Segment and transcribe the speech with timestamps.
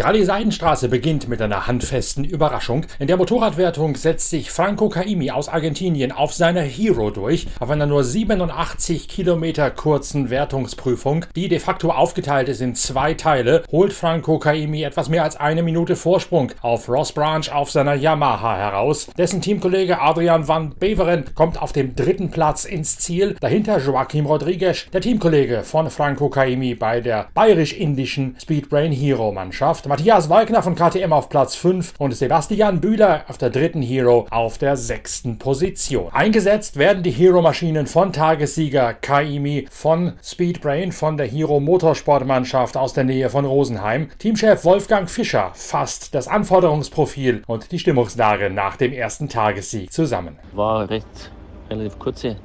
[0.00, 2.86] Die Rallye Seidenstraße beginnt mit einer handfesten Überraschung.
[2.98, 7.84] In der Motorradwertung setzt sich Franco Caimi aus Argentinien auf seine Hero durch, auf einer
[7.84, 14.38] nur 87 Kilometer kurzen Wertungsprüfung, die de facto aufgeteilt ist in zwei Teile, holt Franco
[14.38, 19.06] Caimi etwas mehr als eine Minute Vorsprung auf Ross Branch auf seiner Yamaha heraus.
[19.18, 23.36] Dessen Teamkollege Adrian van Beveren kommt auf dem dritten Platz ins Ziel.
[23.38, 29.89] Dahinter Joaquim Rodriguez, der Teamkollege von Franco Caimi bei der bayerisch-indischen Speedbrain Hero Mannschaft.
[29.90, 34.56] Matthias Walkner von KTM auf Platz 5 und Sebastian Bühler auf der dritten Hero auf
[34.56, 36.12] der sechsten Position.
[36.12, 43.02] Eingesetzt werden die Hero-Maschinen von Tagessieger Kaimi von Speedbrain von der Hero Motorsportmannschaft aus der
[43.02, 44.10] Nähe von Rosenheim.
[44.20, 50.38] Teamchef Wolfgang Fischer fasst das Anforderungsprofil und die Stimmungslage nach dem ersten Tagessieg zusammen.
[50.52, 51.32] War recht
[51.68, 52.36] relativ kurze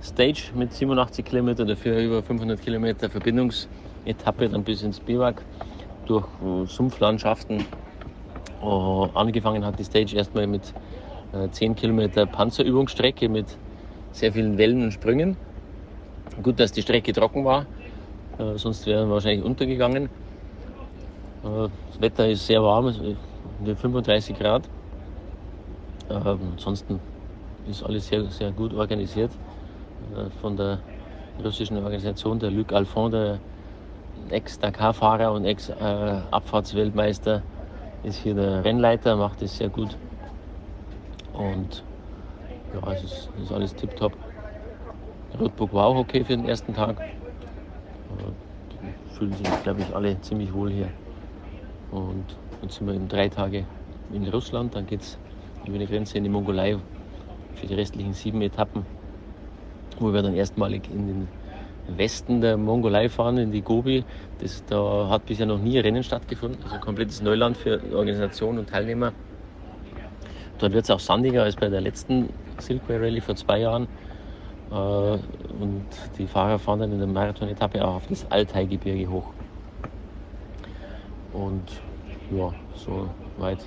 [0.00, 5.42] Stage mit 87 Kilometer, dafür über 500 Kilometer Verbindungsetappe dann bis ins Biwak
[6.08, 7.64] durch äh, Sumpflandschaften.
[8.60, 10.74] Uh, angefangen hat die Stage erstmal mit
[11.32, 13.46] äh, 10 Kilometer Panzerübungsstrecke mit
[14.10, 15.36] sehr vielen Wellen und Sprüngen.
[16.42, 17.66] Gut, dass die Strecke trocken war,
[18.38, 20.06] äh, sonst wären wir wahrscheinlich untergegangen.
[21.44, 22.92] Äh, das Wetter ist sehr warm,
[23.64, 24.68] 35 Grad.
[26.10, 27.00] Ähm, ansonsten
[27.68, 29.30] ist alles sehr, sehr gut organisiert
[30.16, 30.80] äh, von der
[31.44, 33.38] russischen Organisation, der Luc Alphon, der
[34.32, 37.42] Ex-Dakar-Fahrer und Ex-Abfahrtsweltmeister,
[38.04, 39.96] ist hier der Rennleiter, macht es sehr gut.
[41.32, 41.82] Und
[42.74, 44.16] ja, es ist, ist alles tiptop.
[45.38, 47.00] Rotburg war auch okay für den ersten Tag.
[48.72, 50.88] Die fühlen sich, glaube ich, alle ziemlich wohl hier.
[51.90, 52.24] Und
[52.62, 53.64] jetzt sind wir in drei Tage
[54.12, 55.18] in Russland, dann geht es
[55.66, 56.76] über die Grenze in die Mongolei
[57.54, 58.84] für die restlichen sieben Etappen,
[59.98, 61.28] wo wir dann erstmalig in den
[61.96, 64.04] Westen der Mongolei fahren, in die Gobi.
[64.40, 69.12] Das, da hat bisher noch nie Rennen stattgefunden, also komplettes Neuland für Organisation und Teilnehmer.
[70.58, 72.28] Dort wird es auch sandiger als bei der letzten
[72.58, 73.86] Silkway Rally vor zwei Jahren.
[74.70, 75.86] Äh, und
[76.18, 79.30] die Fahrer fahren dann in der Marathon-Etappe auch auf das Altai-Gebirge hoch.
[81.32, 81.62] Und
[82.30, 83.58] ja, so weit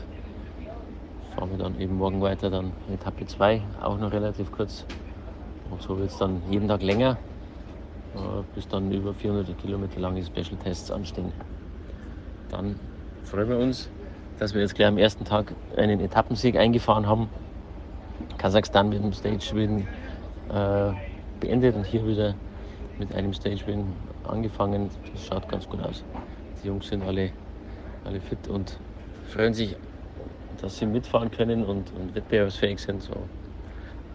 [1.35, 4.85] fahren wir dann eben morgen weiter, dann Etappe 2, auch noch relativ kurz.
[5.69, 7.17] Und so wird es dann jeden Tag länger,
[8.55, 11.31] bis dann über 400 Kilometer lange Special Tests anstehen.
[12.49, 12.75] Dann
[13.23, 13.89] freuen wir uns,
[14.39, 17.29] dass wir jetzt gleich am ersten Tag einen Etappensieg eingefahren haben.
[18.37, 19.87] Kasachstan mit dem Stage Win
[20.49, 20.91] äh,
[21.39, 22.35] beendet und hier wieder
[22.99, 23.85] mit einem Stage Win
[24.27, 24.89] angefangen.
[25.11, 26.03] Das schaut ganz gut aus.
[26.61, 27.31] Die Jungs sind alle,
[28.03, 28.79] alle fit und
[29.27, 29.75] freuen sich,
[30.61, 33.01] dass sie mitfahren können und, und wettbewerbsfähig sind.
[33.01, 33.13] So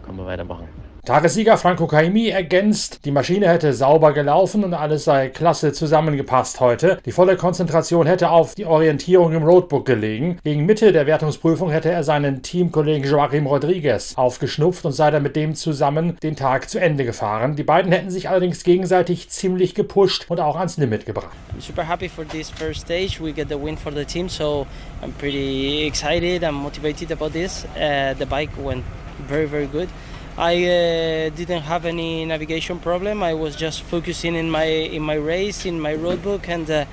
[0.03, 0.67] kann man weitermachen.
[1.07, 6.99] Tagessieger Franco Caimi ergänzt, die Maschine hätte sauber gelaufen und alles sei klasse zusammengepasst heute.
[7.05, 10.37] Die volle Konzentration hätte auf die Orientierung im Roadbook gelegen.
[10.43, 15.37] Gegen Mitte der Wertungsprüfung hätte er seinen Teamkollegen Joaquim Rodriguez aufgeschnupft und sei dann mit
[15.37, 17.55] dem zusammen den Tag zu Ende gefahren.
[17.55, 21.31] Die beiden hätten sich allerdings gegenseitig ziemlich gepusht und auch ans Limit gebracht.
[21.57, 23.21] I'm super happy for this first stage.
[23.21, 24.67] We get the win for the team, so
[25.01, 26.43] I'm pretty excited.
[26.43, 27.63] I'm motivated about this.
[27.77, 28.83] Uh, the bike went
[29.29, 29.87] very, very good.
[30.37, 33.23] I uh, didn't have any navigation problem.
[33.23, 36.85] I was just focusing in my in my race, in my roadbook, and uh,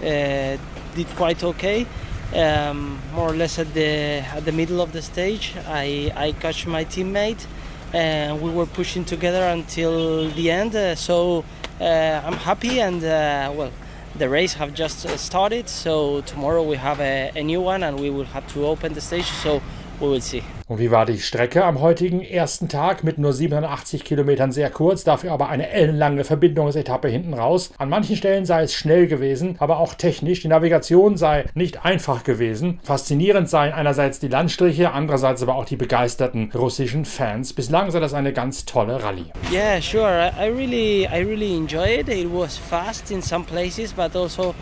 [0.00, 0.56] uh,
[0.94, 1.86] did quite okay.
[2.34, 6.66] Um, more or less at the at the middle of the stage, I I catch
[6.66, 7.44] my teammate,
[7.92, 10.74] and we were pushing together until the end.
[10.74, 11.44] Uh, so
[11.78, 11.84] uh,
[12.24, 13.72] I'm happy, and uh, well,
[14.16, 15.68] the race have just started.
[15.68, 19.02] So tomorrow we have a, a new one, and we will have to open the
[19.02, 19.30] stage.
[19.42, 19.60] So
[20.00, 20.42] we will see.
[20.68, 25.04] Und wie war die Strecke am heutigen ersten Tag mit nur 87 Kilometern sehr kurz,
[25.04, 27.72] dafür aber eine ellenlange Verbindungsetappe hinten raus?
[27.78, 30.40] An manchen Stellen sei es schnell gewesen, aber auch technisch.
[30.40, 32.80] Die Navigation sei nicht einfach gewesen.
[32.82, 37.52] Faszinierend seien einerseits die Landstriche, andererseits aber auch die begeisterten russischen Fans.
[37.52, 39.26] Bislang sei das eine ganz tolle Rallye.
[39.52, 40.32] Yeah, sure.
[40.36, 42.08] I really, I really enjoy it.
[42.08, 44.52] It was fast in some places, but also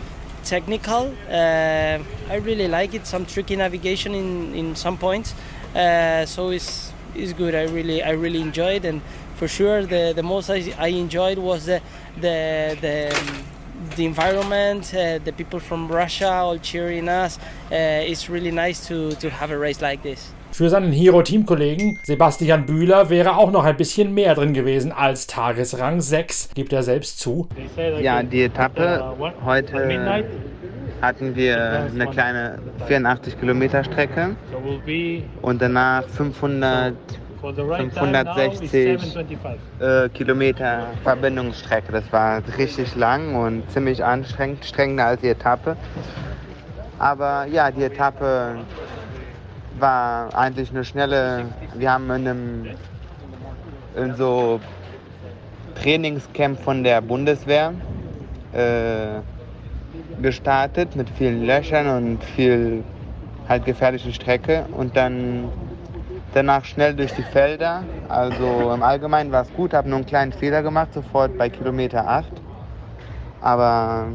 [0.43, 1.11] technical.
[1.27, 1.97] Uh,
[2.29, 3.07] I really like it.
[3.07, 5.33] Some tricky navigation in in some points.
[5.75, 7.53] Uh, so it's it's good.
[7.53, 9.01] I really I really enjoyed, and
[9.35, 11.81] for sure the the most I, I enjoyed was the
[12.19, 13.15] the the.
[13.97, 17.37] the environment, uh, the people from Russia all cheering us.
[17.71, 20.33] Uh, it's really nice to, to have a race like this.
[20.51, 25.99] Für seinen Hero-Teamkollegen Sebastian Bühler wäre auch noch ein bisschen mehr drin gewesen als Tagesrang
[25.99, 27.49] 6, gibt er selbst zu.
[27.99, 29.03] Ja, die Etappe
[29.43, 29.85] heute
[31.01, 34.35] hatten wir eine kleine 84 Kilometer Strecke
[35.41, 36.93] und danach 500
[37.53, 39.15] 560
[39.79, 41.91] äh, Kilometer Verbindungsstrecke.
[41.91, 45.77] Das war richtig lang und ziemlich anstrengend, strengender als die Etappe.
[46.97, 48.55] Aber ja, die Etappe
[49.79, 51.45] war eigentlich eine schnelle.
[51.75, 52.67] Wir haben in einem
[53.95, 54.59] in so
[55.75, 57.73] Trainingscamp von der Bundeswehr
[58.53, 59.19] äh,
[60.21, 62.83] gestartet mit vielen Löchern und viel
[63.47, 65.51] halt gefährlichen Strecke und dann
[66.33, 67.83] danach schnell durch die Felder.
[68.09, 72.07] Also im Allgemeinen war es gut, habe nur einen kleinen Fehler gemacht, sofort bei Kilometer
[72.07, 72.25] 8.
[73.41, 74.07] Aber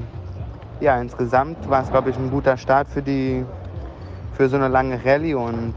[0.80, 3.44] ja, insgesamt war es, glaube ich, ein guter Start für, die,
[4.36, 5.74] für so eine lange Rallye und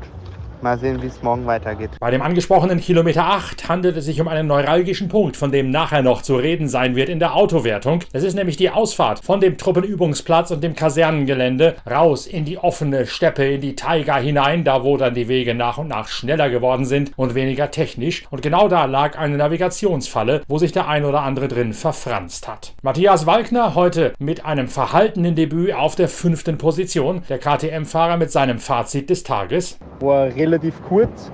[0.63, 1.89] Mal sehen, wie es morgen weitergeht.
[1.99, 6.01] Bei dem angesprochenen Kilometer 8 handelt es sich um einen neuralgischen Punkt, von dem nachher
[6.01, 7.99] noch zu reden sein wird in der Autowertung.
[8.13, 13.07] Es ist nämlich die Ausfahrt von dem Truppenübungsplatz und dem Kasernengelände raus in die offene
[13.07, 16.85] Steppe, in die Taiga hinein, da wo dann die Wege nach und nach schneller geworden
[16.85, 18.23] sind und weniger technisch.
[18.29, 22.73] Und genau da lag eine Navigationsfalle, wo sich der ein oder andere drin verfranst hat.
[22.81, 27.23] Matthias Walkner heute mit einem verhaltenen Debüt auf der fünften Position.
[27.27, 29.77] Der KTM-Fahrer mit seinem Fazit des Tages.
[29.99, 31.31] War relativ kurz,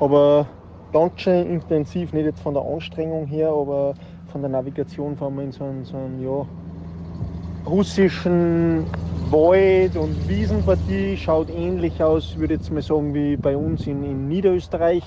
[0.00, 0.46] aber
[0.94, 3.92] ganz schön intensiv, nicht jetzt von der Anstrengung her, aber
[4.28, 6.46] von der Navigation fahren wir in so einen, so einen ja,
[7.66, 8.86] russischen
[9.30, 11.18] Wald- und Wiesenpartie.
[11.18, 15.04] Schaut ähnlich aus, würde ich jetzt mal sagen, wie bei uns in, in Niederösterreich.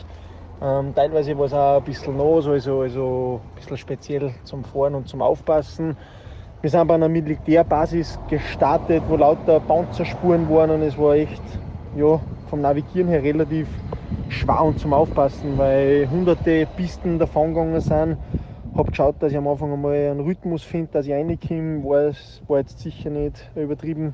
[0.62, 4.94] Ähm, teilweise war es auch ein bisschen nass, also, also ein bisschen speziell zum Fahren
[4.94, 5.98] und zum Aufpassen.
[6.62, 11.42] Wir sind bei einer Militärbasis gestartet, wo lauter Panzerspuren waren und es war echt
[11.96, 12.20] ja,
[12.56, 13.68] vom Navigieren her relativ
[14.30, 18.18] schwer und zum Aufpassen, weil hunderte Pisten davongegangen sind.
[18.78, 21.84] Habe geschaut, dass ich am Anfang einmal einen Rhythmus finde, dass ich reinkomme.
[21.84, 22.14] War,
[22.48, 24.14] war jetzt sicher nicht übertrieben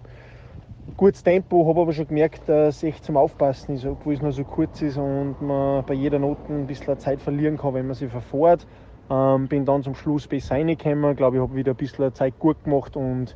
[0.97, 4.31] gutes Tempo, habe aber schon gemerkt, dass es echt zum Aufpassen ist, obwohl es nur
[4.31, 7.95] so kurz ist und man bei jeder Note ein bisschen Zeit verlieren kann, wenn man
[7.95, 8.65] sich verfährt.
[9.11, 12.63] Ähm, bin dann zum Schluss besser reingekommen, glaube ich, habe wieder ein bisschen Zeit gut
[12.63, 13.35] gemacht und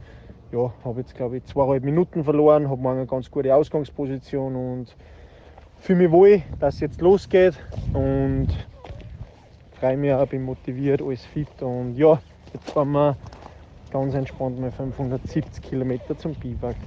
[0.56, 4.96] ja, habe jetzt glaube ich zweieinhalb Minuten verloren, habe morgen eine ganz gute Ausgangsposition und
[5.80, 7.56] fühle mich wohl, dass es jetzt losgeht
[7.94, 8.48] und
[9.80, 12.19] freue mich auch, bin motiviert, alles fit und ja,
[12.54, 13.18] jetzt fahren wir
[13.92, 16.78] ganz entspannt mal 570 Kilometer zum Biwak.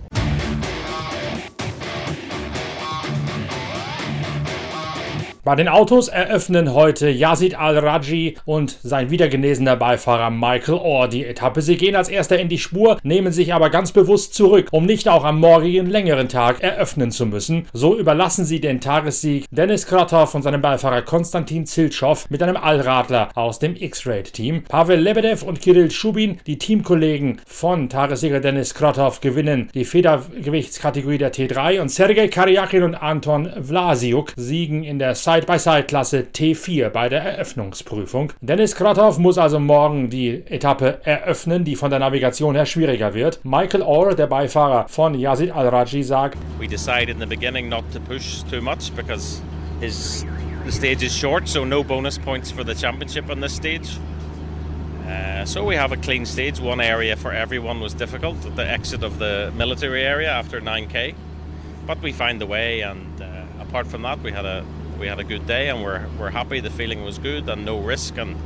[5.44, 11.62] Bei den Autos eröffnen heute Yazid Al-Raji und sein wiedergenesener Beifahrer Michael Orr die Etappe.
[11.62, 15.08] Sie gehen als erster in die Spur, nehmen sich aber ganz bewusst zurück, um nicht
[15.08, 17.68] auch am morgigen längeren Tag eröffnen zu müssen.
[17.72, 23.28] So überlassen sie den Tagessieg Dennis Kratov und seinem Beifahrer Konstantin Ziltschow mit einem Allradler
[23.34, 24.64] aus dem X-Raid-Team.
[24.64, 31.32] Pavel Lebedev und Kirill Schubin, die Teamkollegen von Tagessieger Dennis Kratov, gewinnen die Federgewichtskategorie der
[31.32, 37.22] T3 und Sergei Karyakin und Anton Vlasiuk siegen in der Side Side-by-Side-Klasse T4 bei der
[37.22, 38.32] Eröffnungsprüfung.
[38.40, 43.38] Dennis Kratov muss also morgen die Etappe eröffnen, die von der Navigation her schwieriger wird.
[43.44, 48.00] Michael Orr, der Beifahrer von Yazid Al-Raji, sagt: We decided in the beginning not to
[48.00, 49.40] push too much because
[49.80, 50.26] his
[50.64, 53.96] the stage is short, so no bonus points for the championship on this stage.
[55.06, 56.58] Uh, so we have a clean stage.
[56.58, 61.14] One area for everyone was difficult, the exit of the military area after 9k,
[61.86, 62.80] but we find the way.
[62.80, 64.64] And uh, apart from that, we had a
[64.98, 66.60] we had a good day and we're, we're happy.
[66.60, 68.36] The feeling was good and no risk and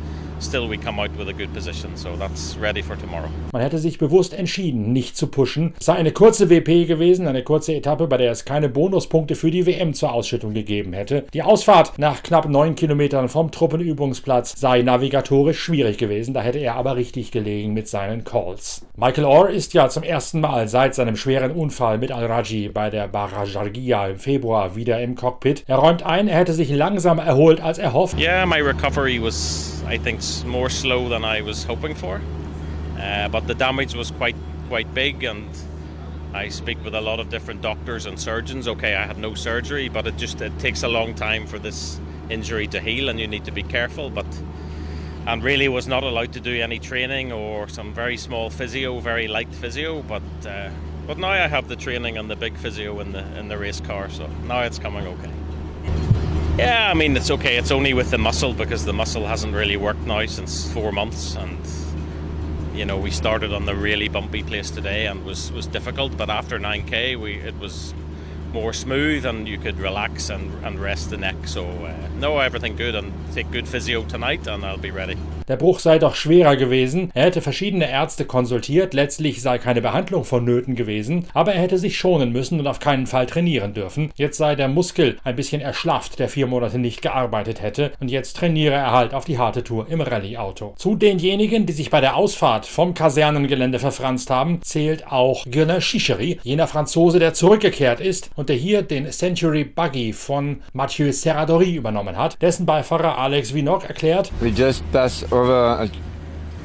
[0.42, 1.96] still we come out with a good position.
[1.96, 3.28] So that's ready for tomorrow.
[3.52, 5.75] Man hätte sich bewusst entschieden, nicht zu pushen.
[5.78, 9.50] Es sei eine kurze WP gewesen, eine kurze Etappe, bei der es keine Bonuspunkte für
[9.50, 11.25] die WM zur Ausschüttung gegeben hätte.
[11.32, 16.75] Die Ausfahrt nach knapp neun Kilometern vom Truppenübungsplatz sei navigatorisch schwierig gewesen, da hätte er
[16.75, 18.84] aber richtig gelegen mit seinen Calls.
[18.96, 23.08] Michael Orr ist ja zum ersten Mal seit seinem schweren Unfall mit Al-Raji bei der
[23.08, 25.64] Barajargia im Februar wieder im Cockpit.
[25.66, 28.18] Er räumt ein, er hätte sich langsam erholt als erhofft.
[28.18, 32.20] Yeah, my recovery was, I think, more slow than I was hoping for.
[32.98, 34.36] Uh, but the damage was quite
[34.68, 35.48] quite big, and
[36.34, 38.66] I speak with a lot of different doctors and surgeons.
[38.68, 42.00] Okay, I had no surgery, but it just it takes a long time for this
[42.30, 44.10] injury to heal, and you need to be careful.
[44.10, 44.26] But
[45.26, 49.28] and really was not allowed to do any training or some very small physio, very
[49.28, 50.02] light physio.
[50.02, 50.70] But uh,
[51.06, 53.80] but now I have the training and the big physio in the in the race
[53.80, 55.41] car, so now it's coming okay.
[56.59, 57.56] Yeah, I mean it's okay.
[57.56, 61.35] It's only with the muscle because the muscle hasn't really worked now since four months,
[61.35, 61.59] and
[62.75, 66.14] you know we started on the really bumpy place today and was was difficult.
[66.18, 67.94] But after 9k, we it was
[68.52, 71.37] more smooth and you could relax and, and rest the neck.
[71.47, 75.16] So uh, no, everything good and take good physio tonight, and I'll be ready.
[75.49, 77.11] Der Bruch sei doch schwerer gewesen.
[77.14, 81.99] Er hätte verschiedene Ärzte konsultiert, letztlich sei keine Behandlung vonnöten gewesen, aber er hätte sich
[81.99, 84.11] schonen müssen und auf keinen Fall trainieren dürfen.
[84.14, 88.37] Jetzt sei der Muskel ein bisschen erschlafft, der vier Monate nicht gearbeitet hätte, und jetzt
[88.37, 90.75] trainiere er halt auf die harte Tour im Rallye-Auto.
[90.76, 96.38] Zu denjenigen, die sich bei der Ausfahrt vom Kasernengelände verfranst haben, zählt auch Gunnar Chichery,
[96.42, 102.16] jener Franzose, der zurückgekehrt ist und der hier den Century Buggy von Mathieu Serradori übernommen
[102.16, 102.40] hat.
[102.40, 105.90] Dessen Beifahrer Alex Vinok erklärt, We just passed over a,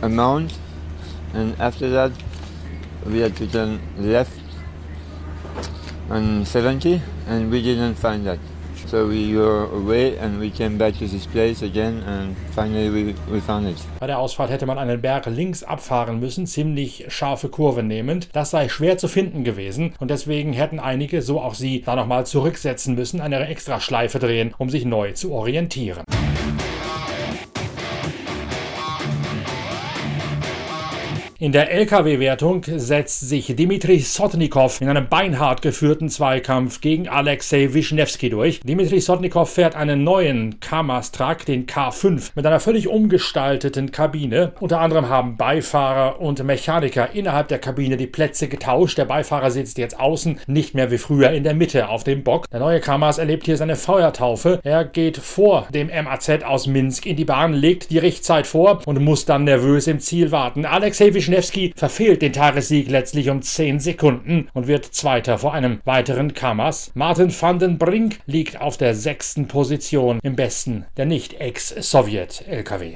[0.01, 0.59] a mount
[1.33, 2.12] and after that
[3.05, 4.31] we had to turn left
[6.09, 8.39] on 70 and we didn't find that.
[8.86, 13.15] So we were away and we came back to this place again and finally we,
[13.29, 13.77] we found it.
[14.00, 18.29] Bei der Ausfahrt hätte man einen Berg links abfahren müssen, ziemlich scharfe Kurve nehmend.
[18.31, 22.25] Das sei schwer zu finden gewesen und deswegen hätten einige, so auch sie, da nochmal
[22.25, 26.03] zurücksetzen müssen, eine extra Schleife drehen, um sich neu zu orientieren.
[31.39, 38.32] In der LKW-Wertung setzt sich Dimitri Sotnikov in einem beinhart geführten Zweikampf gegen Alexei Wischnewski
[38.32, 38.60] durch.
[38.62, 44.53] Dimitri Sotnikov fährt einen neuen Kamaz-Truck, den K5, mit einer völlig umgestalteten Kabine.
[44.60, 48.98] Unter anderem haben Beifahrer und Mechaniker innerhalb der Kabine die Plätze getauscht.
[48.98, 52.50] Der Beifahrer sitzt jetzt außen, nicht mehr wie früher in der Mitte auf dem Bock.
[52.50, 54.60] Der neue Kamaz erlebt hier seine Feuertaufe.
[54.63, 59.03] Er geht vor dem MAZ aus Minsk in die Bahn, legt die Richtzeit vor und
[59.03, 60.65] muss dann nervös im Ziel warten.
[60.65, 61.26] Alexei Wischnewski
[61.75, 66.91] verfehlt den Tagessieg letztlich um 10 Sekunden und wird Zweiter vor einem weiteren Kamaz.
[66.93, 72.96] Martin van den Brink liegt auf der sechsten Position im besten der Nicht-Ex-Sowjet-LKW.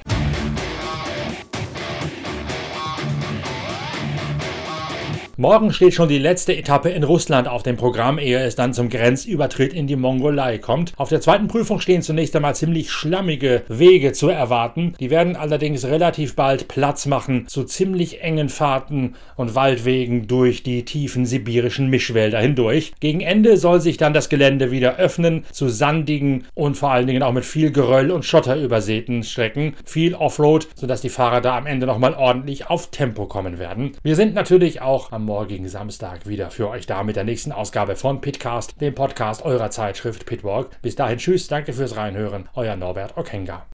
[5.41, 8.89] Morgen steht schon die letzte Etappe in Russland auf dem Programm, ehe es dann zum
[8.89, 10.93] Grenzübertritt in die Mongolei kommt.
[10.97, 14.93] Auf der zweiten Prüfung stehen zunächst einmal ziemlich schlammige Wege zu erwarten.
[14.99, 20.85] Die werden allerdings relativ bald Platz machen zu ziemlich engen Fahrten und Waldwegen durch die
[20.85, 22.93] tiefen sibirischen Mischwälder hindurch.
[22.99, 27.23] Gegen Ende soll sich dann das Gelände wieder öffnen zu sandigen und vor allen Dingen
[27.23, 29.73] auch mit viel Geröll und Schotter übersäten Strecken.
[29.85, 33.93] Viel Offroad, sodass die Fahrer da am Ende nochmal ordentlich auf Tempo kommen werden.
[34.03, 37.95] Wir sind natürlich auch am morgigen Samstag wieder für euch da mit der nächsten Ausgabe
[37.95, 40.71] von Pitcast, dem Podcast eurer Zeitschrift Pitwalk.
[40.81, 43.65] Bis dahin, tschüss, danke fürs Reinhören, euer Norbert Okenga.